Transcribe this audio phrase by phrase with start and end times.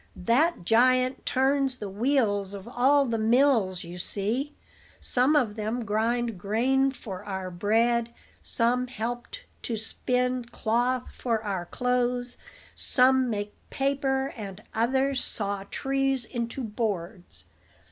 [0.15, 4.55] "That giant turns the wheels of all the mills you see.
[4.99, 8.11] Some of them grind grain for our bread,
[8.41, 9.27] some help
[9.61, 12.37] to spin cloth for our clothes,
[12.73, 17.45] some make paper, and others saw trees into boards.